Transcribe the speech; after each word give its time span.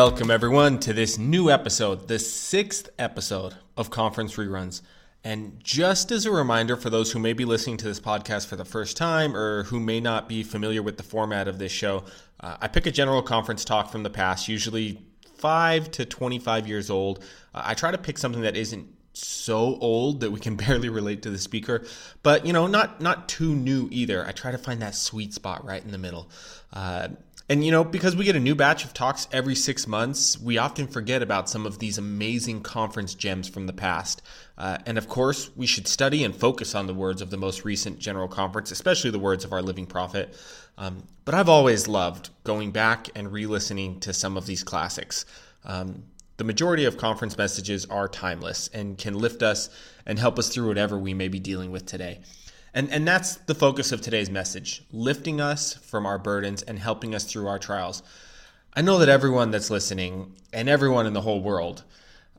Welcome, 0.00 0.30
everyone, 0.30 0.78
to 0.80 0.92
this 0.92 1.18
new 1.18 1.50
episode, 1.50 2.06
the 2.06 2.20
sixth 2.20 2.88
episode 3.00 3.56
of 3.76 3.90
Conference 3.90 4.36
Reruns. 4.36 4.80
And 5.24 5.58
just 5.60 6.12
as 6.12 6.24
a 6.24 6.30
reminder 6.30 6.76
for 6.76 6.88
those 6.88 7.10
who 7.10 7.18
may 7.18 7.32
be 7.32 7.44
listening 7.44 7.78
to 7.78 7.84
this 7.84 7.98
podcast 7.98 8.46
for 8.46 8.54
the 8.54 8.64
first 8.64 8.96
time 8.96 9.36
or 9.36 9.64
who 9.64 9.80
may 9.80 9.98
not 9.98 10.28
be 10.28 10.44
familiar 10.44 10.84
with 10.84 10.98
the 10.98 11.02
format 11.02 11.48
of 11.48 11.58
this 11.58 11.72
show, 11.72 12.04
uh, 12.38 12.58
I 12.60 12.68
pick 12.68 12.86
a 12.86 12.92
general 12.92 13.22
conference 13.22 13.64
talk 13.64 13.90
from 13.90 14.04
the 14.04 14.08
past, 14.08 14.46
usually 14.46 15.02
5 15.34 15.90
to 15.90 16.04
25 16.04 16.68
years 16.68 16.90
old. 16.90 17.24
Uh, 17.52 17.62
I 17.64 17.74
try 17.74 17.90
to 17.90 17.98
pick 17.98 18.18
something 18.18 18.42
that 18.42 18.56
isn't 18.56 18.86
so 19.18 19.78
old 19.80 20.20
that 20.20 20.30
we 20.30 20.40
can 20.40 20.56
barely 20.66 20.88
relate 20.88 21.22
to 21.22 21.30
the 21.30 21.38
speaker, 21.38 21.84
but 22.22 22.46
you 22.46 22.52
know, 22.52 22.66
not 22.66 23.00
not 23.00 23.28
too 23.28 23.54
new 23.54 23.88
either. 23.90 24.26
I 24.26 24.32
try 24.32 24.50
to 24.50 24.58
find 24.58 24.82
that 24.82 24.94
sweet 24.94 25.34
spot 25.34 25.64
right 25.64 25.82
in 25.82 25.90
the 25.90 25.98
middle. 25.98 26.30
Uh, 26.72 27.08
and 27.50 27.64
you 27.64 27.72
know, 27.72 27.82
because 27.82 28.14
we 28.14 28.24
get 28.26 28.36
a 28.36 28.40
new 28.40 28.54
batch 28.54 28.84
of 28.84 28.92
talks 28.92 29.26
every 29.32 29.54
six 29.54 29.86
months, 29.86 30.38
we 30.38 30.58
often 30.58 30.86
forget 30.86 31.22
about 31.22 31.48
some 31.48 31.64
of 31.64 31.78
these 31.78 31.96
amazing 31.96 32.60
conference 32.62 33.14
gems 33.14 33.48
from 33.48 33.66
the 33.66 33.72
past. 33.72 34.20
Uh, 34.58 34.76
and 34.84 34.98
of 34.98 35.08
course, 35.08 35.50
we 35.56 35.66
should 35.66 35.88
study 35.88 36.24
and 36.24 36.36
focus 36.36 36.74
on 36.74 36.86
the 36.86 36.92
words 36.92 37.22
of 37.22 37.30
the 37.30 37.38
most 37.38 37.64
recent 37.64 37.98
General 37.98 38.28
Conference, 38.28 38.70
especially 38.70 39.10
the 39.10 39.18
words 39.18 39.44
of 39.44 39.52
our 39.54 39.62
living 39.62 39.86
prophet. 39.86 40.36
Um, 40.76 41.04
but 41.24 41.34
I've 41.34 41.48
always 41.48 41.88
loved 41.88 42.28
going 42.44 42.70
back 42.70 43.08
and 43.14 43.32
re 43.32 43.46
listening 43.46 44.00
to 44.00 44.12
some 44.12 44.36
of 44.36 44.44
these 44.44 44.62
classics. 44.62 45.24
Um, 45.64 46.04
the 46.38 46.44
majority 46.44 46.84
of 46.84 46.96
conference 46.96 47.36
messages 47.36 47.84
are 47.86 48.08
timeless 48.08 48.68
and 48.68 48.96
can 48.96 49.14
lift 49.14 49.42
us 49.42 49.68
and 50.06 50.18
help 50.18 50.38
us 50.38 50.48
through 50.48 50.68
whatever 50.68 50.96
we 50.96 51.12
may 51.12 51.28
be 51.28 51.40
dealing 51.40 51.70
with 51.70 51.84
today. 51.84 52.20
And, 52.72 52.90
and 52.90 53.06
that's 53.06 53.36
the 53.36 53.56
focus 53.56 53.90
of 53.90 54.00
today's 54.00 54.30
message 54.30 54.84
lifting 54.92 55.40
us 55.40 55.74
from 55.74 56.06
our 56.06 56.18
burdens 56.18 56.62
and 56.62 56.78
helping 56.78 57.14
us 57.14 57.24
through 57.24 57.48
our 57.48 57.58
trials. 57.58 58.04
I 58.72 58.82
know 58.82 58.98
that 58.98 59.08
everyone 59.08 59.50
that's 59.50 59.68
listening 59.68 60.36
and 60.52 60.68
everyone 60.68 61.06
in 61.06 61.12
the 61.12 61.20
whole 61.20 61.42
world 61.42 61.82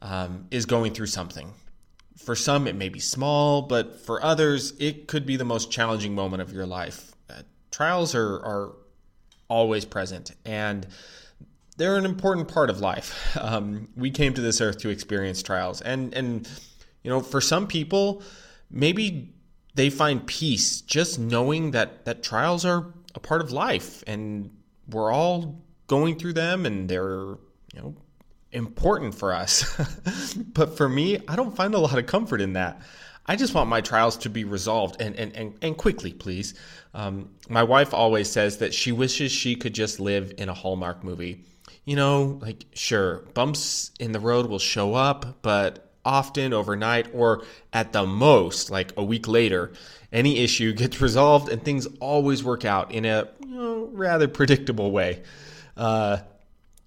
um, 0.01 0.47
is 0.49 0.65
going 0.65 0.93
through 0.93 1.07
something. 1.07 1.51
For 2.17 2.35
some, 2.35 2.67
it 2.67 2.75
may 2.75 2.87
be 2.89 2.99
small, 2.99 3.63
but 3.63 3.99
for 4.05 4.23
others, 4.23 4.73
it 4.79 5.07
could 5.07 5.25
be 5.25 5.35
the 5.35 5.45
most 5.45 5.71
challenging 5.71 6.15
moment 6.15 6.41
of 6.41 6.53
your 6.53 6.65
life. 6.65 7.13
Uh, 7.29 7.41
trials 7.71 8.15
are, 8.15 8.35
are 8.45 8.71
always 9.49 9.83
present, 9.83 10.31
and 10.45 10.87
they're 11.79 11.95
an 11.95 12.05
important 12.05 12.49
part 12.49 12.69
of 12.69 12.81
life. 12.81 13.37
Um, 13.39 13.87
we 13.95 14.11
came 14.11 14.33
to 14.33 14.41
this 14.41 14.59
earth 14.59 14.79
to 14.79 14.89
experience 14.89 15.41
trials, 15.41 15.81
and 15.81 16.13
and 16.13 16.47
you 17.03 17.09
know, 17.09 17.21
for 17.21 17.41
some 17.41 17.67
people, 17.67 18.21
maybe 18.69 19.33
they 19.75 19.89
find 19.89 20.27
peace 20.27 20.81
just 20.81 21.17
knowing 21.17 21.71
that 21.71 22.05
that 22.05 22.21
trials 22.21 22.65
are 22.65 22.93
a 23.15 23.19
part 23.19 23.41
of 23.41 23.51
life 23.51 24.03
and 24.05 24.51
we're 24.89 25.11
all 25.11 25.63
going 25.87 26.17
through 26.19 26.33
them 26.33 26.65
and 26.65 26.89
they're 26.89 27.37
you 27.73 27.81
know 27.81 27.95
important 28.51 29.15
for 29.15 29.33
us. 29.33 29.63
But 30.53 30.75
for 30.75 30.89
me 30.89 31.19
i 31.27 31.35
don't 31.35 31.55
find 31.55 31.73
a 31.73 31.79
lot 31.79 31.97
of 31.97 32.05
comfort 32.05 32.41
in 32.41 32.53
that. 32.53 32.81
I 33.25 33.35
just 33.35 33.53
want 33.53 33.69
my 33.69 33.81
trials 33.81 34.17
to 34.17 34.29
be 34.29 34.43
resolved 34.43 35.01
and 35.01 35.15
and, 35.15 35.33
and, 35.35 35.57
and 35.61 35.77
quickly 35.77 36.11
please. 36.11 36.55
Um, 36.93 37.29
my 37.47 37.63
wife 37.63 37.93
always 37.93 38.29
says 38.29 38.57
that 38.57 38.73
she 38.73 38.91
wishes 38.91 39.31
she 39.31 39.55
could 39.55 39.73
just 39.73 39.99
live 39.99 40.33
in 40.37 40.49
a 40.49 40.53
hallmark 40.53 41.03
movie 41.03 41.45
you 41.85 41.95
know 41.95 42.39
like 42.41 42.65
sure 42.73 43.23
bumps 43.33 43.91
in 43.99 44.11
the 44.11 44.19
road 44.19 44.45
will 44.47 44.59
show 44.59 44.93
up 44.93 45.41
but 45.41 45.89
often 46.05 46.53
overnight 46.53 47.07
or 47.13 47.43
at 47.73 47.91
the 47.91 48.05
most 48.05 48.71
like 48.71 48.91
a 48.97 49.03
week 49.03 49.27
later 49.27 49.71
any 50.11 50.39
issue 50.39 50.73
gets 50.81 51.01
resolved 51.01 51.49
and 51.49 51.63
things 51.63 51.87
always 51.99 52.43
work 52.43 52.65
out 52.65 52.91
in 52.91 53.05
a 53.05 53.27
you 53.41 53.55
know, 53.55 53.89
rather 53.91 54.27
predictable 54.27 54.91
way. 54.91 55.21
Uh, 55.75 56.17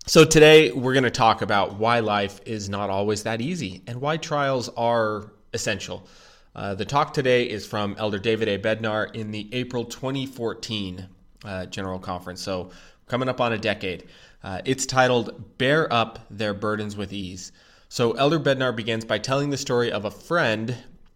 so 0.06 0.24
today 0.24 0.72
we're 0.72 0.92
going 0.92 1.04
to 1.04 1.10
talk 1.10 1.42
about 1.42 1.78
why 1.78 2.00
life 2.00 2.40
is 2.44 2.68
not 2.68 2.90
always 2.90 3.22
that 3.22 3.40
easy 3.40 3.82
and 3.86 4.00
why 4.00 4.16
trials 4.16 4.68
are 4.70 5.32
essential. 5.54 6.06
Uh, 6.54 6.74
the 6.74 6.84
talk 6.84 7.14
today 7.14 7.44
is 7.44 7.64
from 7.64 7.94
elder 7.98 8.18
david 8.18 8.48
a. 8.48 8.58
Bednar 8.58 9.14
in 9.14 9.30
the 9.30 9.48
april 9.54 9.84
2014 9.84 11.08
uh, 11.44 11.66
general 11.66 11.98
conference. 11.98 12.42
So 12.42 12.70
coming 13.06 13.28
up 13.28 13.40
on 13.40 13.52
a 13.52 13.58
decade 13.58 14.08
uh, 14.44 14.60
it's 14.64 14.86
titled 14.86 15.58
bear 15.58 15.92
up 15.92 16.20
their 16.30 16.54
burdens 16.54 16.96
with 16.96 17.12
ease 17.12 17.52
so 17.92 18.12
Elder 18.12 18.40
Bednar 18.40 18.74
begins 18.74 19.04
by 19.04 19.18
telling 19.18 19.50
the 19.50 19.58
story 19.58 19.92
of 19.92 20.06
a 20.06 20.10
friend 20.10 20.74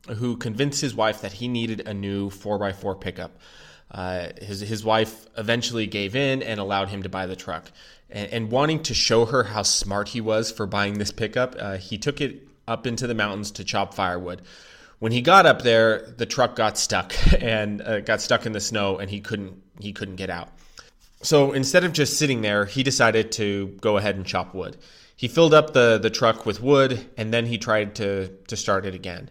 who 0.08 0.36
convinced 0.36 0.82
his 0.82 0.94
wife 0.94 1.22
that 1.22 1.32
he 1.32 1.48
needed 1.48 1.88
a 1.88 1.94
new 1.94 2.28
4x4 2.28 3.00
pickup. 3.00 3.38
Uh, 3.90 4.28
his, 4.42 4.60
his 4.60 4.84
wife 4.84 5.26
eventually 5.38 5.86
gave 5.86 6.14
in 6.14 6.42
and 6.42 6.60
allowed 6.60 6.90
him 6.90 7.02
to 7.04 7.08
buy 7.08 7.24
the 7.24 7.34
truck. 7.34 7.70
And, 8.10 8.30
and 8.30 8.50
wanting 8.50 8.82
to 8.82 8.92
show 8.92 9.24
her 9.24 9.44
how 9.44 9.62
smart 9.62 10.08
he 10.08 10.20
was 10.20 10.52
for 10.52 10.66
buying 10.66 10.98
this 10.98 11.12
pickup, 11.12 11.56
uh, 11.58 11.76
he 11.78 11.96
took 11.96 12.20
it 12.20 12.46
up 12.68 12.86
into 12.86 13.06
the 13.06 13.14
mountains 13.14 13.52
to 13.52 13.64
chop 13.64 13.94
firewood. 13.94 14.42
When 14.98 15.12
he 15.12 15.22
got 15.22 15.46
up 15.46 15.62
there, 15.62 16.00
the 16.18 16.26
truck 16.26 16.56
got 16.56 16.76
stuck 16.76 17.14
and 17.40 17.80
uh, 17.80 18.00
got 18.00 18.20
stuck 18.20 18.44
in 18.44 18.52
the 18.52 18.60
snow, 18.60 18.98
and 18.98 19.08
he 19.08 19.20
couldn't 19.20 19.62
he 19.80 19.94
couldn't 19.94 20.16
get 20.16 20.30
out. 20.30 20.48
So 21.22 21.52
instead 21.52 21.84
of 21.84 21.92
just 21.92 22.18
sitting 22.18 22.42
there, 22.42 22.66
he 22.66 22.82
decided 22.82 23.32
to 23.32 23.68
go 23.80 23.96
ahead 23.96 24.16
and 24.16 24.26
chop 24.26 24.54
wood. 24.54 24.76
He 25.16 25.28
filled 25.28 25.54
up 25.54 25.72
the, 25.72 25.98
the 25.98 26.10
truck 26.10 26.44
with 26.44 26.60
wood 26.60 27.08
and 27.16 27.32
then 27.32 27.46
he 27.46 27.58
tried 27.58 27.94
to, 27.96 28.28
to 28.48 28.56
start 28.56 28.84
it 28.84 28.94
again. 28.94 29.30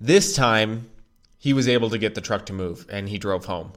This 0.00 0.34
time, 0.34 0.88
he 1.36 1.52
was 1.52 1.66
able 1.66 1.90
to 1.90 1.98
get 1.98 2.14
the 2.14 2.20
truck 2.20 2.46
to 2.46 2.52
move 2.52 2.86
and 2.88 3.08
he 3.08 3.18
drove 3.18 3.46
home. 3.46 3.72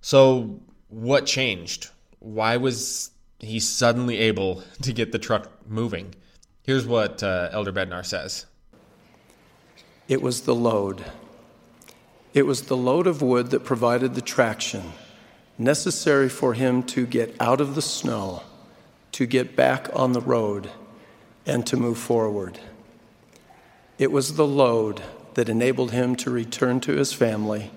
So, 0.00 0.60
what 0.88 1.26
changed? 1.26 1.90
Why 2.20 2.56
was 2.56 3.10
he 3.40 3.58
suddenly 3.58 4.18
able 4.18 4.62
to 4.82 4.92
get 4.92 5.12
the 5.12 5.18
truck 5.18 5.50
moving? 5.68 6.14
Here's 6.62 6.86
what 6.86 7.22
uh, 7.22 7.48
Elder 7.52 7.72
Bednar 7.72 8.04
says 8.04 8.46
It 10.08 10.22
was 10.22 10.42
the 10.42 10.54
load. 10.54 11.04
It 12.32 12.46
was 12.46 12.62
the 12.62 12.76
load 12.76 13.08
of 13.08 13.22
wood 13.22 13.50
that 13.50 13.64
provided 13.64 14.14
the 14.14 14.20
traction 14.20 14.92
necessary 15.60 16.28
for 16.28 16.54
him 16.54 16.82
to 16.82 17.06
get 17.06 17.36
out 17.38 17.60
of 17.60 17.74
the 17.74 17.82
snow 17.82 18.42
to 19.12 19.26
get 19.26 19.56
back 19.56 19.88
on 19.92 20.12
the 20.12 20.20
road 20.20 20.70
and 21.46 21.66
to 21.66 21.76
move 21.76 21.98
forward. 21.98 22.58
It 23.98 24.10
was 24.10 24.34
the 24.34 24.46
load 24.46 25.02
that 25.34 25.48
enabled 25.48 25.92
him 25.92 26.16
to 26.16 26.30
return 26.30 26.80
to 26.80 26.96
his 26.96 27.12
family 27.12 27.70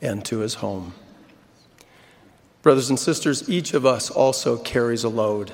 and 0.00 0.24
to 0.24 0.38
his 0.38 0.54
home. 0.54 0.94
Brothers 2.62 2.90
and 2.90 2.98
sisters, 2.98 3.48
each 3.48 3.74
of 3.74 3.86
us 3.86 4.10
also 4.10 4.56
carries 4.56 5.04
a 5.04 5.08
load. 5.08 5.52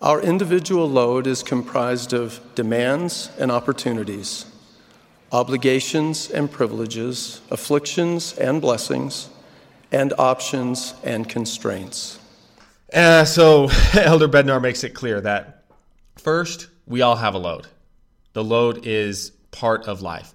Our 0.00 0.20
individual 0.22 0.88
load 0.88 1.26
is 1.26 1.42
comprised 1.42 2.12
of 2.12 2.40
demands 2.54 3.30
and 3.38 3.50
opportunities, 3.50 4.46
obligations 5.30 6.30
and 6.30 6.50
privileges, 6.50 7.42
afflictions 7.50 8.32
and 8.38 8.62
blessings, 8.62 9.28
and 9.92 10.12
options 10.18 10.94
and 11.04 11.28
constraints. 11.28 12.18
Uh, 12.92 13.24
so 13.24 13.68
Elder 13.94 14.28
Bednar 14.28 14.60
makes 14.60 14.84
it 14.84 14.90
clear 14.90 15.20
that 15.20 15.64
first, 16.16 16.68
we 16.86 17.02
all 17.02 17.16
have 17.16 17.34
a 17.34 17.38
load. 17.38 17.66
The 18.32 18.44
load 18.44 18.86
is 18.86 19.30
part 19.50 19.86
of 19.86 20.02
life. 20.02 20.34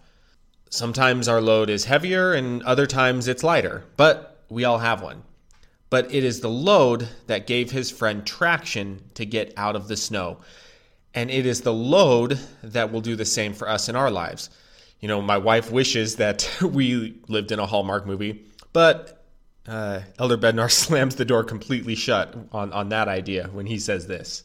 Sometimes 0.69 1.27
our 1.27 1.41
load 1.41 1.69
is 1.69 1.85
heavier 1.85 2.33
and 2.33 2.61
other 2.63 2.85
times 2.85 3.27
it's 3.27 3.43
lighter, 3.43 3.83
but 3.97 4.43
we 4.49 4.65
all 4.65 4.79
have 4.79 5.01
one. 5.01 5.23
But 5.89 6.13
it 6.13 6.23
is 6.23 6.41
the 6.41 6.49
load 6.49 7.07
that 7.27 7.47
gave 7.47 7.71
his 7.71 7.91
friend 7.91 8.25
traction 8.25 9.01
to 9.13 9.25
get 9.25 9.53
out 9.55 9.75
of 9.75 9.87
the 9.87 9.95
snow. 9.95 10.39
And 11.13 11.31
it 11.31 11.45
is 11.45 11.61
the 11.61 11.73
load 11.73 12.39
that 12.63 12.91
will 12.91 13.01
do 13.01 13.15
the 13.15 13.25
same 13.25 13.53
for 13.53 13.69
us 13.69 13.87
in 13.87 13.95
our 13.95 14.11
lives. 14.11 14.49
You 14.99 15.07
know, 15.07 15.21
my 15.21 15.37
wife 15.37 15.71
wishes 15.71 16.17
that 16.17 16.49
we 16.61 17.19
lived 17.27 17.51
in 17.51 17.59
a 17.59 17.65
Hallmark 17.65 18.05
movie, 18.05 18.45
but 18.73 19.24
uh, 19.67 20.01
Elder 20.19 20.37
Bednar 20.37 20.71
slams 20.71 21.15
the 21.15 21.25
door 21.25 21.43
completely 21.43 21.95
shut 21.95 22.33
on, 22.51 22.71
on 22.71 22.89
that 22.89 23.07
idea 23.07 23.49
when 23.51 23.65
he 23.65 23.79
says 23.79 24.07
this. 24.07 24.43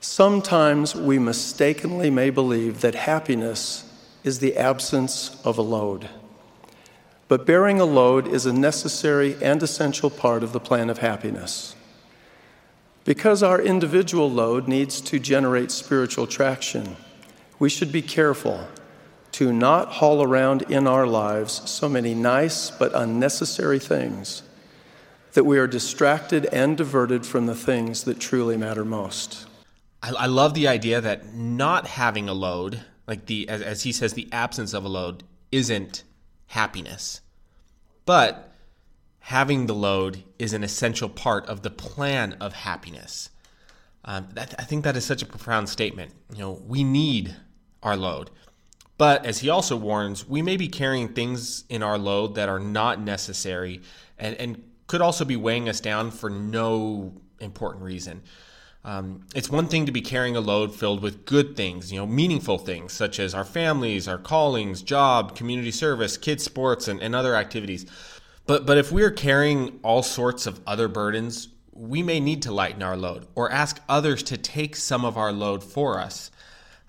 Sometimes 0.00 0.94
we 0.94 1.18
mistakenly 1.18 2.10
may 2.10 2.30
believe 2.30 2.80
that 2.80 2.94
happiness 2.94 3.84
is 4.24 4.38
the 4.38 4.56
absence 4.56 5.40
of 5.44 5.58
a 5.58 5.62
load. 5.62 6.08
But 7.28 7.46
bearing 7.46 7.80
a 7.80 7.84
load 7.84 8.26
is 8.26 8.46
a 8.46 8.52
necessary 8.52 9.36
and 9.42 9.62
essential 9.62 10.10
part 10.10 10.42
of 10.42 10.52
the 10.52 10.60
plan 10.60 10.90
of 10.90 10.98
happiness. 10.98 11.76
Because 13.04 13.42
our 13.42 13.60
individual 13.60 14.30
load 14.30 14.68
needs 14.68 15.00
to 15.02 15.18
generate 15.18 15.70
spiritual 15.70 16.26
traction, 16.26 16.96
we 17.58 17.68
should 17.68 17.92
be 17.92 18.02
careful 18.02 18.66
to 19.32 19.52
not 19.52 19.88
haul 19.88 20.22
around 20.22 20.62
in 20.62 20.86
our 20.86 21.06
lives 21.06 21.62
so 21.70 21.88
many 21.88 22.14
nice 22.14 22.70
but 22.70 22.92
unnecessary 22.94 23.78
things 23.78 24.42
that 25.32 25.44
we 25.44 25.58
are 25.58 25.66
distracted 25.66 26.46
and 26.46 26.76
diverted 26.76 27.24
from 27.24 27.46
the 27.46 27.54
things 27.54 28.04
that 28.04 28.18
truly 28.18 28.56
matter 28.56 28.84
most. 28.84 29.46
I, 30.02 30.10
I 30.10 30.26
love 30.26 30.54
the 30.54 30.68
idea 30.68 31.00
that 31.00 31.34
not 31.34 31.86
having 31.86 32.28
a 32.28 32.34
load, 32.34 32.80
like 33.06 33.26
the 33.26 33.48
as, 33.48 33.62
as 33.62 33.82
he 33.82 33.92
says, 33.92 34.14
the 34.14 34.28
absence 34.32 34.74
of 34.74 34.84
a 34.84 34.88
load, 34.88 35.22
isn't 35.52 36.02
happiness, 36.46 37.20
but 38.04 38.52
having 39.20 39.66
the 39.66 39.74
load 39.74 40.24
is 40.38 40.52
an 40.52 40.64
essential 40.64 41.08
part 41.08 41.46
of 41.46 41.62
the 41.62 41.70
plan 41.70 42.32
of 42.40 42.52
happiness. 42.52 43.30
Um, 44.04 44.28
that, 44.32 44.54
I 44.58 44.64
think 44.64 44.84
that 44.84 44.96
is 44.96 45.04
such 45.04 45.22
a 45.22 45.26
profound 45.26 45.68
statement. 45.68 46.12
You 46.32 46.40
know, 46.40 46.62
we 46.66 46.82
need 46.82 47.36
our 47.82 47.96
load. 47.96 48.30
But 49.00 49.24
as 49.24 49.38
he 49.38 49.48
also 49.48 49.76
warns, 49.76 50.28
we 50.28 50.42
may 50.42 50.58
be 50.58 50.68
carrying 50.68 51.08
things 51.08 51.64
in 51.70 51.82
our 51.82 51.96
load 51.96 52.34
that 52.34 52.50
are 52.50 52.58
not 52.58 53.00
necessary 53.00 53.80
and, 54.18 54.36
and 54.36 54.62
could 54.88 55.00
also 55.00 55.24
be 55.24 55.36
weighing 55.36 55.70
us 55.70 55.80
down 55.80 56.10
for 56.10 56.28
no 56.28 57.14
important 57.40 57.82
reason. 57.82 58.20
Um, 58.84 59.24
it's 59.34 59.48
one 59.48 59.68
thing 59.68 59.86
to 59.86 59.90
be 59.90 60.02
carrying 60.02 60.36
a 60.36 60.42
load 60.42 60.74
filled 60.74 61.00
with 61.00 61.24
good 61.24 61.56
things, 61.56 61.90
you 61.90 61.98
know, 61.98 62.06
meaningful 62.06 62.58
things 62.58 62.92
such 62.92 63.18
as 63.18 63.32
our 63.34 63.42
families, 63.42 64.06
our 64.06 64.18
callings, 64.18 64.82
job, 64.82 65.34
community 65.34 65.70
service, 65.70 66.18
kids' 66.18 66.44
sports, 66.44 66.86
and, 66.86 67.00
and 67.00 67.14
other 67.14 67.34
activities. 67.34 67.86
But 68.44 68.66
but 68.66 68.76
if 68.76 68.92
we're 68.92 69.10
carrying 69.10 69.80
all 69.82 70.02
sorts 70.02 70.46
of 70.46 70.60
other 70.66 70.88
burdens, 70.88 71.48
we 71.72 72.02
may 72.02 72.20
need 72.20 72.42
to 72.42 72.52
lighten 72.52 72.82
our 72.82 72.98
load 72.98 73.28
or 73.34 73.50
ask 73.50 73.80
others 73.88 74.22
to 74.24 74.36
take 74.36 74.76
some 74.76 75.06
of 75.06 75.16
our 75.16 75.32
load 75.32 75.64
for 75.64 75.98
us. 75.98 76.30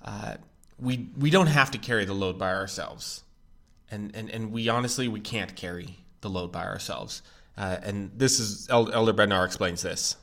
Uh, 0.03 0.35
we 0.81 1.09
we 1.17 1.29
don't 1.29 1.47
have 1.47 1.71
to 1.71 1.77
carry 1.77 2.05
the 2.05 2.13
load 2.13 2.37
by 2.37 2.51
ourselves, 2.53 3.23
and 3.89 4.15
and 4.15 4.29
and 4.29 4.51
we 4.51 4.67
honestly 4.67 5.07
we 5.07 5.19
can't 5.19 5.55
carry 5.55 5.97
the 6.21 6.29
load 6.29 6.51
by 6.51 6.65
ourselves. 6.65 7.21
Uh, 7.57 7.77
and 7.83 8.11
this 8.17 8.39
is 8.39 8.67
Elder 8.69 9.13
Bednar 9.13 9.45
explains 9.45 9.81
this. 9.81 10.17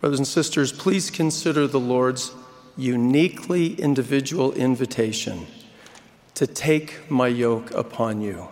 Brothers 0.00 0.18
and 0.18 0.26
sisters, 0.26 0.72
please 0.72 1.10
consider 1.10 1.66
the 1.66 1.80
Lord's 1.80 2.32
uniquely 2.76 3.74
individual 3.74 4.52
invitation 4.52 5.46
to 6.34 6.46
take 6.46 7.10
my 7.10 7.28
yoke 7.28 7.70
upon 7.72 8.22
you. 8.22 8.48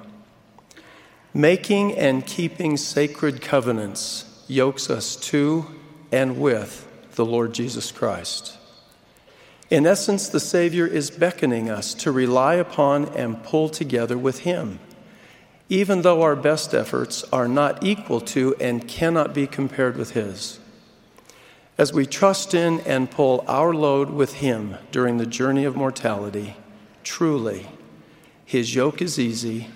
Making 1.33 1.97
and 1.97 2.27
keeping 2.27 2.77
sacred 2.77 3.41
covenants 3.41 4.44
yokes 4.47 4.91
us 4.91 5.17
to 5.17 5.75
and 6.12 6.39
with 6.39 6.87
the 7.15 7.25
Lord 7.25 7.55
Jesus 7.55 7.91
Christ. 7.93 8.57
In 9.70 9.85
essence, 9.85 10.29
the 10.29 10.41
Savior 10.41 10.87
is 10.87 11.11
beckoning 11.11 11.69
us 11.69 11.93
to 11.94 12.11
rely 12.11 12.55
upon 12.55 13.06
and 13.11 13.43
pull 13.43 13.69
together 13.69 14.17
with 14.17 14.41
Him, 14.41 14.79
even 15.69 16.00
though 16.00 16.23
our 16.23 16.37
best 16.37 16.73
efforts 16.73 17.23
are 17.25 17.49
not 17.49 17.85
equal 17.85 18.23
to 18.23 18.55
and 18.59 18.88
cannot 18.88 19.35
be 19.35 19.47
compared 19.47 19.99
with 19.99 20.12
His. 20.12 20.59
As 21.76 21.93
we 21.93 22.06
trust 22.06 22.55
in 22.55 22.81
and 22.81 23.11
pull 23.11 23.44
our 23.47 23.75
load 23.75 24.09
with 24.09 24.35
Him 24.35 24.76
during 24.91 25.19
the 25.19 25.26
journey 25.26 25.65
of 25.67 25.76
mortality, 25.76 26.56
truly, 27.05 27.69
His 28.47 28.75
yoke 28.75 29.03
is 29.03 29.19
easy 29.19 29.69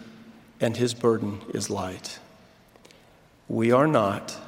and 0.58 0.78
His 0.78 0.94
burden 0.94 1.42
is 1.52 1.68
light. 1.68 2.18
We 3.46 3.70
are 3.72 3.86
not 3.86 4.38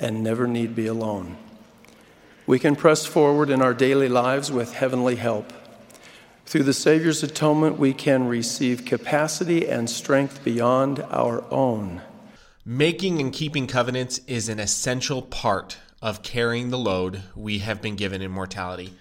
and 0.00 0.24
never 0.24 0.46
need 0.46 0.74
be 0.74 0.86
alone. 0.86 1.36
We 2.48 2.58
can 2.58 2.76
press 2.76 3.04
forward 3.04 3.50
in 3.50 3.60
our 3.60 3.74
daily 3.74 4.08
lives 4.08 4.50
with 4.50 4.72
heavenly 4.72 5.16
help. 5.16 5.52
Through 6.46 6.62
the 6.62 6.72
Savior's 6.72 7.22
atonement, 7.22 7.78
we 7.78 7.92
can 7.92 8.26
receive 8.26 8.86
capacity 8.86 9.68
and 9.68 9.90
strength 9.90 10.42
beyond 10.42 11.00
our 11.10 11.44
own. 11.52 12.00
Making 12.64 13.20
and 13.20 13.34
keeping 13.34 13.66
covenants 13.66 14.22
is 14.26 14.48
an 14.48 14.58
essential 14.58 15.20
part 15.20 15.76
of 16.00 16.22
carrying 16.22 16.70
the 16.70 16.78
load 16.78 17.22
we 17.36 17.58
have 17.58 17.82
been 17.82 17.96
given 17.96 18.22
in 18.22 18.30
mortality. 18.30 18.94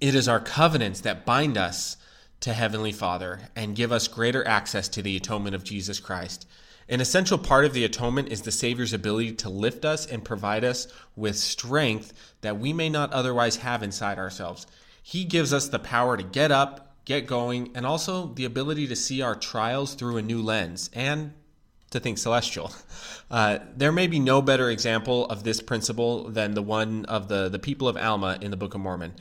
It 0.00 0.16
is 0.16 0.26
our 0.26 0.40
covenants 0.40 1.02
that 1.02 1.24
bind 1.24 1.56
us 1.56 1.96
to 2.40 2.52
Heavenly 2.52 2.90
Father 2.90 3.42
and 3.54 3.76
give 3.76 3.92
us 3.92 4.08
greater 4.08 4.44
access 4.44 4.88
to 4.88 5.02
the 5.02 5.16
atonement 5.16 5.54
of 5.54 5.62
Jesus 5.62 6.00
Christ. 6.00 6.48
An 6.88 7.00
essential 7.00 7.38
part 7.38 7.64
of 7.64 7.72
the 7.72 7.84
atonement 7.84 8.28
is 8.28 8.42
the 8.42 8.50
Savior's 8.50 8.92
ability 8.92 9.32
to 9.32 9.48
lift 9.48 9.84
us 9.84 10.06
and 10.06 10.24
provide 10.24 10.64
us 10.64 10.88
with 11.16 11.36
strength 11.36 12.12
that 12.40 12.58
we 12.58 12.72
may 12.72 12.88
not 12.88 13.12
otherwise 13.12 13.56
have 13.56 13.82
inside 13.82 14.18
ourselves. 14.18 14.66
He 15.02 15.24
gives 15.24 15.52
us 15.52 15.68
the 15.68 15.78
power 15.78 16.16
to 16.16 16.22
get 16.22 16.50
up, 16.50 16.96
get 17.04 17.26
going, 17.26 17.70
and 17.74 17.86
also 17.86 18.26
the 18.34 18.44
ability 18.44 18.86
to 18.88 18.96
see 18.96 19.22
our 19.22 19.34
trials 19.34 19.94
through 19.94 20.16
a 20.16 20.22
new 20.22 20.42
lens 20.42 20.90
and 20.92 21.32
to 21.90 22.00
think 22.00 22.18
celestial. 22.18 22.72
Uh, 23.30 23.60
there 23.74 23.92
may 23.92 24.06
be 24.06 24.18
no 24.18 24.42
better 24.42 24.68
example 24.68 25.24
of 25.28 25.42
this 25.42 25.58
principle 25.58 26.24
than 26.28 26.52
the 26.52 26.60
one 26.60 27.06
of 27.06 27.28
the, 27.28 27.48
the 27.48 27.58
people 27.58 27.88
of 27.88 27.96
Alma 27.96 28.36
in 28.42 28.50
the 28.50 28.58
Book 28.58 28.74
of 28.74 28.80
Mormon. 28.82 29.14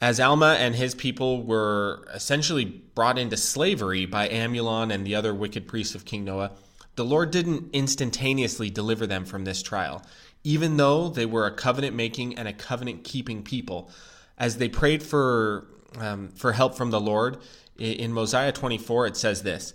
As 0.00 0.20
Alma 0.20 0.56
and 0.60 0.72
his 0.76 0.94
people 0.94 1.42
were 1.42 2.06
essentially 2.14 2.64
brought 2.64 3.18
into 3.18 3.36
slavery 3.36 4.06
by 4.06 4.28
Amulon 4.28 4.92
and 4.92 5.04
the 5.04 5.16
other 5.16 5.34
wicked 5.34 5.66
priests 5.66 5.96
of 5.96 6.04
King 6.04 6.24
Noah, 6.24 6.52
the 6.96 7.04
Lord 7.04 7.30
didn't 7.30 7.70
instantaneously 7.72 8.70
deliver 8.70 9.06
them 9.06 9.24
from 9.24 9.44
this 9.44 9.62
trial, 9.62 10.04
even 10.44 10.76
though 10.76 11.08
they 11.08 11.26
were 11.26 11.46
a 11.46 11.54
covenant 11.54 11.94
making 11.96 12.36
and 12.38 12.48
a 12.48 12.52
covenant 12.52 13.04
keeping 13.04 13.42
people. 13.42 13.90
As 14.36 14.56
they 14.56 14.68
prayed 14.68 15.02
for, 15.02 15.66
um, 15.98 16.28
for 16.34 16.52
help 16.52 16.74
from 16.74 16.90
the 16.90 17.00
Lord, 17.00 17.38
in 17.78 18.12
Mosiah 18.12 18.52
24, 18.52 19.06
it 19.06 19.16
says 19.16 19.42
this 19.42 19.74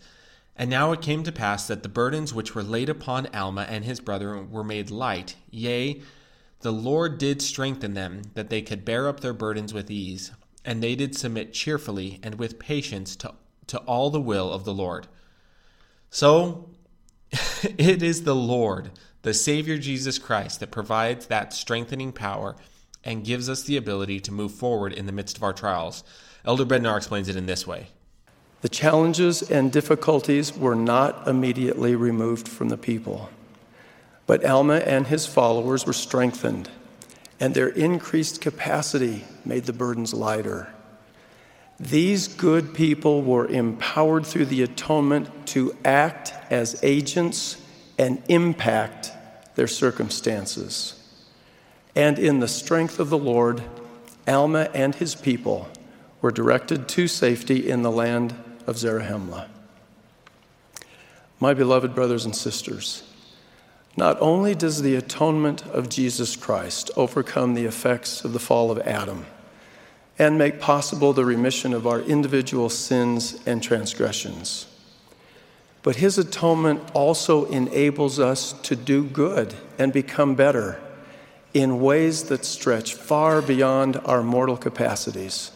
and 0.55 0.69
now 0.69 0.91
it 0.93 1.01
came 1.01 1.23
to 1.23 1.31
pass 1.31 1.67
that 1.67 1.83
the 1.83 1.89
burdens 1.89 2.33
which 2.33 2.55
were 2.55 2.63
laid 2.63 2.87
upon 2.87 3.27
Alma 3.27 3.65
and 3.69 3.83
his 3.83 3.99
brethren 3.99 4.49
were 4.51 4.63
made 4.63 4.89
light, 4.89 5.35
yea, 5.51 6.01
the 6.61 6.71
Lord 6.71 7.17
did 7.17 7.41
strengthen 7.41 7.93
them, 7.93 8.21
that 8.33 8.49
they 8.49 8.61
could 8.61 8.85
bear 8.85 9.07
up 9.09 9.19
their 9.19 9.33
burdens 9.33 9.73
with 9.73 9.91
ease, 9.91 10.31
and 10.63 10.81
they 10.81 10.95
did 10.95 11.15
submit 11.15 11.53
cheerfully 11.53 12.19
and 12.23 12.35
with 12.35 12.57
patience 12.57 13.15
to, 13.17 13.33
to 13.67 13.79
all 13.79 14.09
the 14.09 14.21
will 14.21 14.51
of 14.51 14.63
the 14.63 14.73
Lord. 14.73 15.07
So 16.09 16.69
it 17.77 18.03
is 18.03 18.23
the 18.23 18.35
Lord, 18.35 18.91
the 19.21 19.33
Savior 19.33 19.77
Jesus 19.77 20.17
Christ, 20.17 20.59
that 20.59 20.71
provides 20.71 21.27
that 21.27 21.53
strengthening 21.53 22.11
power 22.11 22.55
and 23.03 23.23
gives 23.23 23.49
us 23.49 23.63
the 23.63 23.77
ability 23.77 24.19
to 24.21 24.31
move 24.31 24.51
forward 24.51 24.93
in 24.93 25.05
the 25.05 25.11
midst 25.11 25.37
of 25.37 25.43
our 25.43 25.53
trials. 25.53 26.03
Elder 26.43 26.65
Bednar 26.65 26.97
explains 26.97 27.29
it 27.29 27.35
in 27.35 27.45
this 27.45 27.65
way. 27.67 27.87
The 28.61 28.69
challenges 28.69 29.43
and 29.43 29.71
difficulties 29.71 30.57
were 30.57 30.75
not 30.75 31.27
immediately 31.27 31.95
removed 31.95 32.47
from 32.47 32.69
the 32.69 32.77
people, 32.77 33.29
but 34.25 34.43
Alma 34.43 34.77
and 34.77 35.07
his 35.07 35.27
followers 35.27 35.85
were 35.85 35.93
strengthened, 35.93 36.69
and 37.39 37.53
their 37.53 37.69
increased 37.69 38.41
capacity 38.41 39.23
made 39.43 39.65
the 39.65 39.73
burdens 39.73 40.13
lighter. 40.13 40.74
These 41.79 42.29
good 42.29 42.73
people 42.73 43.21
were 43.21 43.47
empowered 43.47 44.25
through 44.25 44.45
the 44.45 44.63
atonement 44.63 45.47
to 45.47 45.75
act 45.83 46.33
as 46.49 46.79
agents 46.83 47.61
and 47.97 48.23
impact 48.29 49.11
their 49.55 49.67
circumstances. 49.67 51.01
And 51.93 52.17
in 52.17 52.39
the 52.39 52.47
strength 52.47 52.99
of 52.99 53.09
the 53.09 53.17
Lord, 53.17 53.61
Alma 54.27 54.69
and 54.73 54.95
his 54.95 55.15
people 55.15 55.69
were 56.21 56.31
directed 56.31 56.87
to 56.89 57.07
safety 57.07 57.69
in 57.69 57.81
the 57.81 57.91
land 57.91 58.35
of 58.65 58.77
Zarahemla. 58.77 59.47
My 61.39 61.53
beloved 61.53 61.93
brothers 61.93 62.25
and 62.25 62.35
sisters, 62.35 63.03
not 63.97 64.17
only 64.21 64.55
does 64.55 64.81
the 64.81 64.95
atonement 64.95 65.65
of 65.67 65.89
Jesus 65.89 66.35
Christ 66.35 66.89
overcome 66.95 67.53
the 67.53 67.65
effects 67.65 68.23
of 68.23 68.33
the 68.33 68.39
fall 68.39 68.71
of 68.71 68.79
Adam 68.79 69.25
and 70.17 70.37
make 70.37 70.59
possible 70.59 71.13
the 71.13 71.25
remission 71.25 71.73
of 71.73 71.85
our 71.85 71.99
individual 72.01 72.69
sins 72.69 73.39
and 73.45 73.61
transgressions, 73.61 74.67
but 75.83 75.97
his 75.97 76.17
atonement 76.17 76.81
also 76.93 77.45
enables 77.45 78.19
us 78.19 78.53
to 78.53 78.75
do 78.75 79.03
good 79.03 79.53
and 79.77 79.91
become 79.91 80.35
better 80.35 80.79
in 81.53 81.79
ways 81.79 82.23
that 82.23 82.43
stretch 82.43 82.93
far 82.93 83.41
beyond 83.41 83.97
our 84.05 84.23
mortal 84.23 84.57
capacities. 84.57 85.51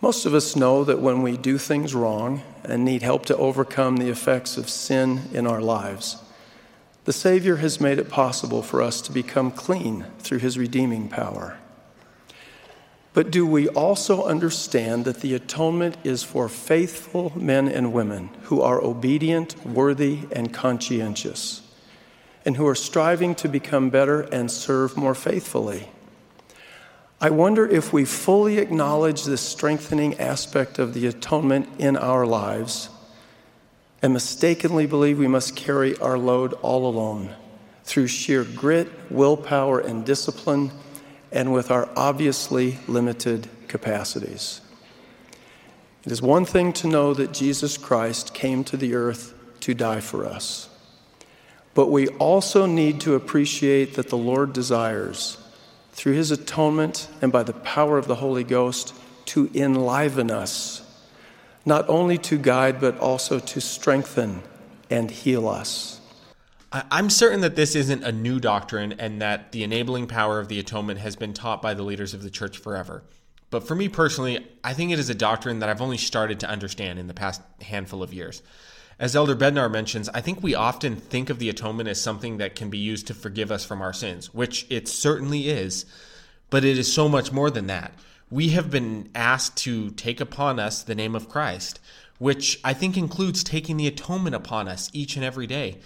Most 0.00 0.26
of 0.26 0.34
us 0.34 0.54
know 0.54 0.84
that 0.84 1.00
when 1.00 1.22
we 1.22 1.38
do 1.38 1.56
things 1.56 1.94
wrong 1.94 2.42
and 2.62 2.84
need 2.84 3.00
help 3.00 3.24
to 3.26 3.36
overcome 3.38 3.96
the 3.96 4.10
effects 4.10 4.58
of 4.58 4.68
sin 4.68 5.22
in 5.32 5.46
our 5.46 5.62
lives, 5.62 6.18
the 7.04 7.12
Savior 7.12 7.56
has 7.56 7.80
made 7.80 7.98
it 7.98 8.10
possible 8.10 8.62
for 8.62 8.82
us 8.82 9.00
to 9.02 9.12
become 9.12 9.50
clean 9.50 10.04
through 10.18 10.38
His 10.38 10.58
redeeming 10.58 11.08
power. 11.08 11.58
But 13.14 13.30
do 13.30 13.46
we 13.46 13.68
also 13.68 14.24
understand 14.24 15.04
that 15.04 15.20
the 15.20 15.34
atonement 15.34 15.96
is 16.02 16.24
for 16.24 16.48
faithful 16.48 17.32
men 17.36 17.68
and 17.68 17.92
women 17.92 18.28
who 18.42 18.60
are 18.60 18.82
obedient, 18.82 19.64
worthy, 19.64 20.20
and 20.32 20.52
conscientious, 20.52 21.62
and 22.44 22.56
who 22.56 22.66
are 22.66 22.74
striving 22.74 23.36
to 23.36 23.48
become 23.48 23.88
better 23.88 24.22
and 24.22 24.50
serve 24.50 24.96
more 24.96 25.14
faithfully? 25.14 25.88
I 27.20 27.30
wonder 27.30 27.66
if 27.66 27.92
we 27.92 28.04
fully 28.04 28.58
acknowledge 28.58 29.24
this 29.24 29.40
strengthening 29.40 30.18
aspect 30.18 30.80
of 30.80 30.92
the 30.92 31.06
atonement 31.06 31.68
in 31.78 31.96
our 31.96 32.26
lives 32.26 32.90
and 34.02 34.12
mistakenly 34.12 34.86
believe 34.86 35.18
we 35.20 35.28
must 35.28 35.54
carry 35.54 35.96
our 35.98 36.18
load 36.18 36.52
all 36.54 36.86
alone 36.86 37.32
through 37.84 38.08
sheer 38.08 38.42
grit, 38.42 38.88
willpower, 39.08 39.78
and 39.78 40.04
discipline, 40.04 40.72
and 41.34 41.52
with 41.52 41.70
our 41.70 41.88
obviously 41.96 42.78
limited 42.86 43.48
capacities. 43.66 44.60
It 46.04 46.12
is 46.12 46.22
one 46.22 46.44
thing 46.44 46.72
to 46.74 46.86
know 46.86 47.12
that 47.12 47.32
Jesus 47.32 47.76
Christ 47.76 48.32
came 48.32 48.62
to 48.64 48.76
the 48.76 48.94
earth 48.94 49.34
to 49.60 49.74
die 49.74 50.00
for 50.00 50.24
us, 50.24 50.68
but 51.74 51.90
we 51.90 52.08
also 52.08 52.66
need 52.66 53.00
to 53.00 53.14
appreciate 53.14 53.94
that 53.94 54.08
the 54.08 54.16
Lord 54.16 54.52
desires 54.52 55.38
through 55.92 56.12
his 56.12 56.30
atonement 56.30 57.08
and 57.20 57.32
by 57.32 57.42
the 57.42 57.52
power 57.52 57.98
of 57.98 58.06
the 58.06 58.16
Holy 58.16 58.44
Ghost 58.44 58.94
to 59.26 59.50
enliven 59.54 60.30
us, 60.30 60.82
not 61.64 61.88
only 61.88 62.18
to 62.18 62.38
guide, 62.38 62.80
but 62.80 62.98
also 62.98 63.40
to 63.40 63.60
strengthen 63.60 64.42
and 64.90 65.10
heal 65.10 65.48
us. 65.48 66.00
I'm 66.74 67.08
certain 67.08 67.40
that 67.42 67.54
this 67.54 67.76
isn't 67.76 68.02
a 68.02 68.10
new 68.10 68.40
doctrine 68.40 68.94
and 68.98 69.22
that 69.22 69.52
the 69.52 69.62
enabling 69.62 70.08
power 70.08 70.40
of 70.40 70.48
the 70.48 70.58
atonement 70.58 70.98
has 70.98 71.14
been 71.14 71.32
taught 71.32 71.62
by 71.62 71.72
the 71.72 71.84
leaders 71.84 72.14
of 72.14 72.24
the 72.24 72.30
church 72.30 72.58
forever. 72.58 73.04
But 73.50 73.68
for 73.68 73.76
me 73.76 73.88
personally, 73.88 74.44
I 74.64 74.74
think 74.74 74.90
it 74.90 74.98
is 74.98 75.08
a 75.08 75.14
doctrine 75.14 75.60
that 75.60 75.68
I've 75.68 75.80
only 75.80 75.98
started 75.98 76.40
to 76.40 76.48
understand 76.48 76.98
in 76.98 77.06
the 77.06 77.14
past 77.14 77.40
handful 77.62 78.02
of 78.02 78.12
years. 78.12 78.42
As 78.98 79.14
Elder 79.14 79.36
Bednar 79.36 79.70
mentions, 79.70 80.08
I 80.08 80.20
think 80.20 80.42
we 80.42 80.56
often 80.56 80.96
think 80.96 81.30
of 81.30 81.38
the 81.38 81.48
atonement 81.48 81.88
as 81.88 82.00
something 82.00 82.38
that 82.38 82.56
can 82.56 82.70
be 82.70 82.78
used 82.78 83.06
to 83.06 83.14
forgive 83.14 83.52
us 83.52 83.64
from 83.64 83.80
our 83.80 83.92
sins, 83.92 84.34
which 84.34 84.66
it 84.68 84.88
certainly 84.88 85.48
is, 85.48 85.86
but 86.50 86.64
it 86.64 86.76
is 86.76 86.92
so 86.92 87.08
much 87.08 87.30
more 87.30 87.50
than 87.50 87.68
that. 87.68 87.94
We 88.30 88.48
have 88.48 88.70
been 88.70 89.10
asked 89.14 89.56
to 89.58 89.90
take 89.90 90.20
upon 90.20 90.58
us 90.58 90.82
the 90.82 90.96
name 90.96 91.14
of 91.14 91.28
Christ, 91.28 91.78
which 92.18 92.58
I 92.64 92.72
think 92.72 92.96
includes 92.96 93.44
taking 93.44 93.76
the 93.76 93.86
atonement 93.86 94.34
upon 94.34 94.66
us 94.66 94.90
each 94.92 95.14
and 95.14 95.24
every 95.24 95.46
day. 95.46 95.78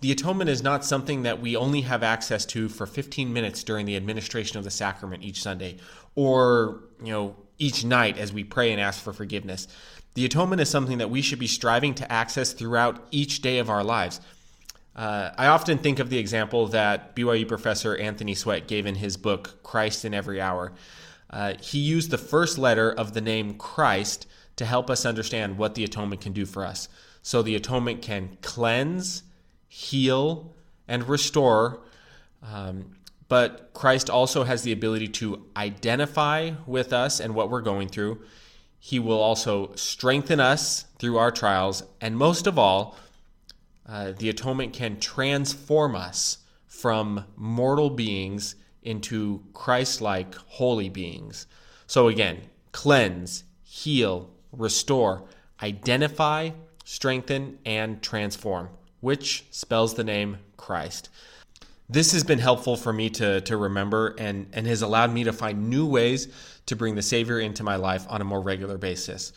The 0.00 0.12
atonement 0.12 0.50
is 0.50 0.62
not 0.62 0.84
something 0.84 1.22
that 1.22 1.40
we 1.40 1.56
only 1.56 1.80
have 1.82 2.02
access 2.02 2.44
to 2.46 2.68
for 2.68 2.86
15 2.86 3.32
minutes 3.32 3.64
during 3.64 3.86
the 3.86 3.96
administration 3.96 4.58
of 4.58 4.64
the 4.64 4.70
sacrament 4.70 5.22
each 5.22 5.42
Sunday 5.42 5.78
or, 6.14 6.82
you 7.02 7.12
know, 7.12 7.36
each 7.58 7.84
night 7.84 8.18
as 8.18 8.32
we 8.32 8.44
pray 8.44 8.72
and 8.72 8.80
ask 8.80 9.02
for 9.02 9.12
forgiveness. 9.12 9.66
The 10.14 10.24
atonement 10.24 10.60
is 10.60 10.68
something 10.68 10.98
that 10.98 11.10
we 11.10 11.22
should 11.22 11.38
be 11.38 11.46
striving 11.46 11.94
to 11.94 12.12
access 12.12 12.52
throughout 12.52 13.06
each 13.10 13.40
day 13.40 13.58
of 13.58 13.70
our 13.70 13.82
lives. 13.84 14.20
Uh, 14.94 15.30
I 15.36 15.46
often 15.48 15.78
think 15.78 15.98
of 15.98 16.08
the 16.08 16.18
example 16.18 16.66
that 16.68 17.14
BYU 17.14 17.46
professor 17.46 17.96
Anthony 17.96 18.34
Sweat 18.34 18.66
gave 18.66 18.86
in 18.86 18.94
his 18.94 19.16
book, 19.16 19.62
Christ 19.62 20.04
in 20.04 20.14
Every 20.14 20.40
Hour. 20.40 20.72
Uh, 21.28 21.54
he 21.60 21.78
used 21.78 22.10
the 22.10 22.18
first 22.18 22.56
letter 22.56 22.90
of 22.90 23.12
the 23.12 23.20
name 23.20 23.54
Christ 23.54 24.26
to 24.56 24.64
help 24.64 24.88
us 24.88 25.04
understand 25.04 25.58
what 25.58 25.74
the 25.74 25.84
atonement 25.84 26.22
can 26.22 26.32
do 26.32 26.46
for 26.46 26.64
us. 26.64 26.88
So 27.22 27.42
the 27.42 27.56
atonement 27.56 28.00
can 28.00 28.38
cleanse, 28.40 29.22
heal, 29.68 30.54
and 30.88 31.08
restore. 31.08 31.80
Um, 32.42 32.96
but 33.28 33.70
Christ 33.74 34.08
also 34.08 34.44
has 34.44 34.62
the 34.62 34.72
ability 34.72 35.08
to 35.08 35.46
identify 35.56 36.52
with 36.66 36.92
us 36.92 37.20
and 37.20 37.34
what 37.34 37.50
we're 37.50 37.62
going 37.62 37.88
through. 37.88 38.20
He 38.78 38.98
will 38.98 39.20
also 39.20 39.72
strengthen 39.74 40.38
us 40.38 40.84
through 40.98 41.18
our 41.18 41.32
trials. 41.32 41.82
And 42.00 42.16
most 42.16 42.46
of 42.46 42.58
all, 42.58 42.96
uh, 43.84 44.12
the 44.16 44.28
atonement 44.28 44.72
can 44.72 45.00
transform 45.00 45.96
us 45.96 46.38
from 46.66 47.24
mortal 47.36 47.90
beings 47.90 48.54
into 48.82 49.42
Christ 49.52 50.00
like 50.00 50.34
holy 50.34 50.88
beings. 50.88 51.46
So, 51.86 52.08
again, 52.08 52.42
cleanse, 52.72 53.44
heal, 53.64 54.30
restore, 54.52 55.24
identify, 55.62 56.50
strengthen, 56.84 57.58
and 57.64 58.02
transform, 58.02 58.68
which 59.06 59.44
spells 59.52 59.94
the 59.94 60.02
name 60.02 60.36
Christ. 60.56 61.10
This 61.88 62.10
has 62.10 62.24
been 62.24 62.40
helpful 62.40 62.76
for 62.76 62.92
me 62.92 63.08
to, 63.10 63.40
to 63.42 63.56
remember 63.56 64.16
and, 64.18 64.48
and 64.52 64.66
has 64.66 64.82
allowed 64.82 65.12
me 65.12 65.22
to 65.22 65.32
find 65.32 65.70
new 65.70 65.86
ways 65.86 66.26
to 66.66 66.74
bring 66.74 66.96
the 66.96 67.02
Savior 67.02 67.38
into 67.38 67.62
my 67.62 67.76
life 67.76 68.04
on 68.08 68.20
a 68.20 68.24
more 68.24 68.40
regular 68.40 68.76
basis. 68.76 69.32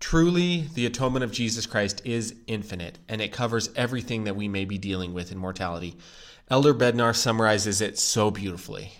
Truly, 0.00 0.70
the 0.72 0.86
atonement 0.86 1.22
of 1.22 1.32
Jesus 1.32 1.66
Christ 1.66 2.00
is 2.06 2.34
infinite, 2.46 2.98
and 3.06 3.20
it 3.20 3.30
covers 3.30 3.68
everything 3.76 4.24
that 4.24 4.36
we 4.36 4.48
may 4.48 4.64
be 4.64 4.78
dealing 4.78 5.12
with 5.12 5.30
in 5.30 5.36
mortality. 5.36 5.98
Elder 6.48 6.72
Bednar 6.72 7.14
summarizes 7.14 7.82
it 7.82 7.98
so 7.98 8.30
beautifully. 8.30 8.90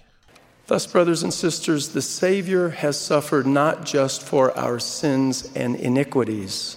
Thus, 0.66 0.86
brothers 0.86 1.22
and 1.22 1.32
sisters, 1.32 1.88
the 1.88 2.02
Savior 2.02 2.68
has 2.68 3.00
suffered 3.00 3.46
not 3.46 3.86
just 3.86 4.22
for 4.22 4.54
our 4.54 4.78
sins 4.78 5.50
and 5.56 5.76
iniquities, 5.76 6.76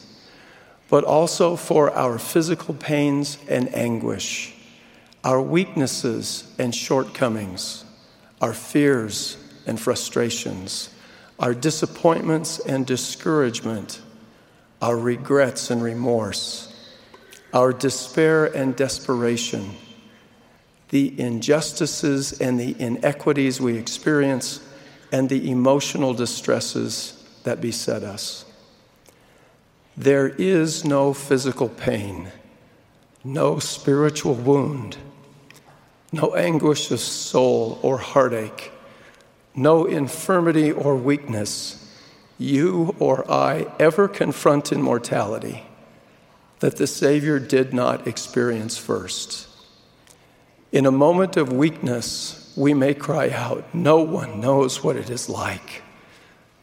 but 0.90 1.04
also 1.04 1.56
for 1.56 1.92
our 1.92 2.18
physical 2.18 2.74
pains 2.74 3.38
and 3.48 3.74
anguish 3.76 4.54
our 5.24 5.42
weaknesses 5.42 6.54
and 6.58 6.74
shortcomings, 6.74 7.84
our 8.40 8.54
fears 8.54 9.36
and 9.66 9.78
frustrations, 9.78 10.90
our 11.38 11.54
disappointments 11.54 12.60
and 12.60 12.86
discouragement, 12.86 14.02
our 14.82 14.96
regrets 14.96 15.70
and 15.70 15.84
remorse, 15.84 16.74
our 17.54 17.74
despair 17.74 18.46
and 18.46 18.76
desperation, 18.78 19.72
the 20.90 21.20
injustices 21.20 22.40
and 22.40 22.58
the 22.58 22.80
inequities 22.80 23.60
we 23.60 23.78
experience, 23.78 24.62
and 25.12 25.28
the 25.28 25.52
emotional 25.52 26.14
distresses 26.14 27.22
that 27.44 27.60
beset 27.60 28.04
us. 28.04 28.46
There 29.98 30.30
is 30.30 30.86
no 30.86 31.14
physical 31.14 31.70
pain, 31.70 32.30
no 33.24 33.60
spiritual 33.60 34.36
wound 34.36 34.98
no 36.12 36.36
anguish 36.36 36.90
of 36.92 37.00
soul 37.00 37.80
or 37.82 37.98
heartache, 37.98 38.72
no 39.56 39.86
infirmity 39.86 40.72
or 40.72 40.96
weakness 40.96 41.84
you 42.40 42.96
or 43.00 43.30
I 43.30 43.66
ever 43.80 44.08
confront 44.08 44.72
in 44.72 44.82
mortality 44.82 45.66
that 46.60 46.78
the 46.78 46.88
Savior 46.88 47.40
did 47.40 47.74
not 47.74 48.08
experience 48.08 48.78
first. 48.78 49.48
In 50.72 50.86
a 50.86 50.92
moment 50.92 51.36
of 51.36 51.52
weakness, 51.52 52.54
we 52.56 52.74
may 52.74 52.94
cry 52.94 53.30
out, 53.32 53.74
No 53.74 54.00
one 54.00 54.40
knows 54.40 54.84
what 54.84 54.96
it 54.96 55.10
is 55.10 55.30
like. 55.30 55.82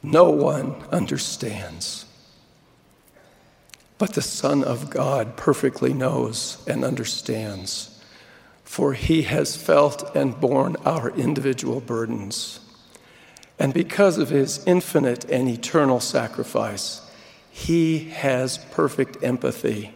No 0.03 0.31
one 0.31 0.77
understands. 0.93 2.05
But 3.99 4.15
the 4.15 4.23
Son 4.23 4.65
of 4.65 4.91
God 4.91 5.37
perfectly 5.37 5.93
knows 5.93 6.63
and 6.67 6.85
understands 6.85 7.95
for 8.75 8.95
he 8.95 9.23
has 9.23 9.57
felt 9.57 10.17
and 10.17 10.41
borne 10.41 10.75
our 10.85 11.11
individual 11.11 11.81
burdens. 11.81 12.59
And 13.57 13.73
because 13.73 14.19
of 14.19 14.31
his 14.31 14.67
infinite 14.67 15.31
and 15.31 15.49
eternal 15.49 16.01
sacrifice, 16.01 17.01
he 17.53 18.11
has 18.11 18.59
perfect 18.73 19.23
empathy 19.23 19.95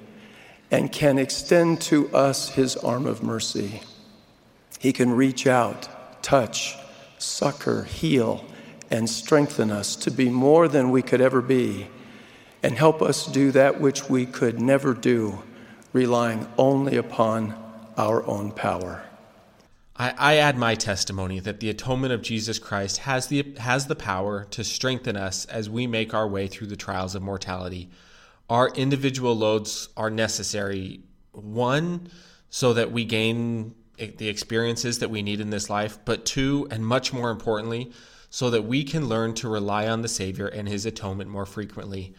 and 0.71 0.93
can 0.93 1.19
extend 1.19 1.81
to 1.81 2.09
us 2.15 2.51
his 2.51 2.77
arm 2.77 3.05
of 3.05 3.21
mercy. 3.21 3.83
He 4.79 4.93
can 4.93 5.11
reach 5.11 5.45
out, 5.49 6.23
touch, 6.23 6.77
succor, 7.19 7.83
heal, 7.83 8.45
and 8.93 9.11
strengthen 9.11 9.73
us 9.73 9.97
to 9.97 10.11
be 10.13 10.31
more 10.31 10.69
than 10.69 10.93
we 10.93 11.03
could 11.03 11.21
ever 11.21 11.43
be, 11.43 11.89
and 12.63 12.77
help 12.77 13.03
us 13.03 13.27
do 13.27 13.51
that 13.53 13.81
which 13.81 14.09
we 14.09 14.27
could 14.27 14.61
never 14.61 14.95
do, 14.95 15.43
relying 15.93 16.47
only 16.57 16.97
upon 16.97 17.55
our 17.97 18.25
own 18.27 18.53
power. 18.53 19.05
I, 19.97 20.15
I, 20.17 20.37
add 20.37 20.57
my 20.57 20.77
testimony 20.77 21.41
that 21.41 21.59
the 21.59 21.71
atonement 21.71 22.13
of 22.13 22.23
Jesus 22.23 22.59
Christ 22.59 22.99
has 22.99 23.27
the, 23.27 23.55
has 23.59 23.87
the 23.87 23.97
power 23.97 24.45
to 24.51 24.63
strengthen 24.63 25.17
us 25.17 25.45
as 25.47 25.69
we 25.69 25.87
make 25.89 26.15
our 26.15 26.29
way 26.29 26.47
through 26.47 26.69
the 26.69 26.77
trials 26.77 27.17
of 27.17 27.23
mortality. 27.23 27.91
Our 28.49 28.69
individual 28.71 29.37
loads 29.37 29.89
are 29.97 30.11
necessary, 30.11 31.01
one, 31.33 32.11
so 32.49 32.73
that 32.75 32.93
we 32.93 33.05
gain 33.05 33.75
the 33.97 34.29
experiences 34.29 35.01
that 35.01 35.11
we 35.11 35.23
need 35.23 35.41
in 35.41 35.51
this 35.51 35.69
life, 35.69 35.99
but 36.05 36.25
two, 36.25 36.69
and 36.71 36.87
much 36.87 37.13
more 37.13 37.31
importantly, 37.31 37.93
so 38.31 38.51
that 38.51 38.63
we 38.63 38.85
can 38.85 39.09
learn 39.09 39.35
to 39.35 39.49
rely 39.49 39.89
on 39.89 40.03
the 40.03 40.09
Savior 40.09 40.47
and 40.47 40.69
His 40.69 40.87
atonement 40.87 41.29
more 41.29 41.47
frequently. 41.47 42.15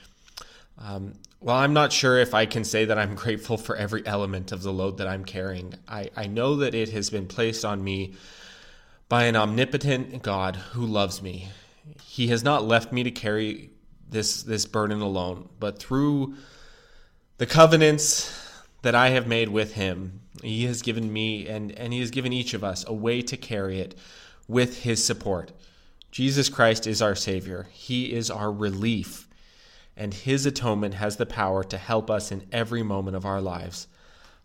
Um, 0.80 1.14
well, 1.42 1.56
I'm 1.56 1.74
not 1.74 1.94
sure 1.94 2.18
if 2.18 2.34
I 2.34 2.46
can 2.46 2.64
say 2.64 2.86
that 2.86 2.98
I'm 2.98 3.16
grateful 3.16 3.58
for 3.58 3.76
every 3.76 4.06
element 4.06 4.52
of 4.52 4.64
the 4.64 4.74
load 4.74 4.98
that 4.98 5.08
I'm 5.08 5.26
carrying. 5.26 5.76
I, 5.88 6.10
I 6.16 6.28
know 6.28 6.58
that 6.58 6.74
it 6.74 6.90
has 6.90 7.10
been 7.10 7.28
placed 7.28 7.66
on 7.66 7.84
me 7.84 8.16
by 9.08 9.26
an 9.26 9.36
omnipotent 9.36 10.22
God 10.22 10.56
who 10.56 10.86
loves 10.86 11.22
me. 11.22 11.50
He 12.04 12.28
has 12.28 12.44
not 12.44 12.66
left 12.66 12.92
me 12.92 13.04
to 13.04 13.12
carry 13.12 13.72
this, 14.10 14.44
this 14.44 14.66
burden 14.66 15.02
alone, 15.02 15.50
but 15.60 15.80
through 15.80 16.36
the 17.38 17.46
covenants 17.46 18.36
that 18.82 18.96
I 18.96 19.10
have 19.10 19.28
made 19.28 19.50
with 19.50 19.74
Him, 19.74 20.22
He 20.44 20.66
has 20.66 20.82
given 20.82 21.12
me 21.12 21.48
and, 21.48 21.72
and 21.74 21.94
He 21.94 22.00
has 22.00 22.12
given 22.12 22.34
each 22.34 22.54
of 22.54 22.64
us 22.64 22.86
a 22.88 22.94
way 22.94 23.22
to 23.24 23.38
carry 23.38 23.80
it 23.80 23.96
with 24.48 24.84
His 24.84 25.04
support. 25.04 25.52
Jesus 26.12 26.50
Christ 26.50 26.88
is 26.88 27.02
our 27.02 27.16
Savior, 27.16 27.68
He 27.72 28.14
is 28.14 28.30
our 28.30 28.52
relief 28.52 29.29
and 30.00 30.14
His 30.14 30.48
atonement 30.48 30.96
has 30.96 31.18
the 31.18 31.28
power 31.28 31.64
to 31.66 31.78
help 31.78 32.10
us 32.10 32.32
in 32.32 32.48
every 32.52 32.82
moment 32.82 33.16
of 33.16 33.26
our 33.26 33.42
lives. 33.42 33.88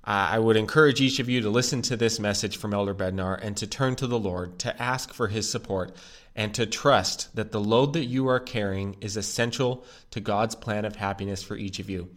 I 0.07 0.39
would 0.39 0.59
encourage 0.59 1.01
each 1.01 1.19
of 1.19 1.31
you 1.31 1.41
to 1.41 1.49
listen 1.49 1.81
to 1.83 1.97
this 1.97 2.21
message 2.21 2.59
from 2.59 2.75
Elder 2.75 2.95
Bednar 2.95 3.39
and 3.43 3.57
to 3.57 3.67
turn 3.67 3.97
to 3.97 4.07
the 4.07 4.19
Lord, 4.19 4.59
to 4.59 4.83
ask 4.83 5.15
for 5.15 5.29
His 5.29 5.49
support, 5.49 5.97
and 6.37 6.53
to 6.55 6.67
trust 6.67 7.35
that 7.35 7.53
the 7.53 7.61
load 7.61 7.95
that 7.95 8.05
you 8.05 8.29
are 8.29 8.41
carrying 8.41 8.97
is 9.01 9.17
essential 9.17 9.83
to 10.11 10.21
God's 10.21 10.57
plan 10.57 10.85
of 10.85 10.97
happiness 10.97 11.43
for 11.43 11.57
each 11.57 11.79
of 11.79 11.89
you. 11.89 12.11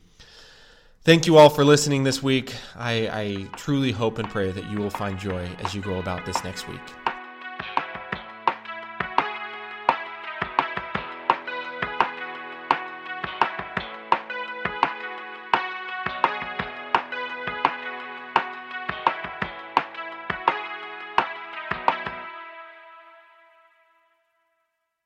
Thank 1.04 1.28
you 1.28 1.38
all 1.38 1.50
for 1.50 1.64
listening 1.64 2.04
this 2.04 2.22
week. 2.22 2.54
I, 2.76 3.08
I 3.08 3.48
truly 3.56 3.94
hope 3.94 4.18
and 4.18 4.30
pray 4.30 4.52
that 4.52 4.70
you 4.70 4.80
will 4.80 4.90
find 4.90 5.18
joy 5.18 5.48
as 5.60 5.74
you 5.74 5.82
go 5.82 6.00
about 6.00 6.26
this 6.26 6.44
next 6.44 6.68
week. 6.68 6.97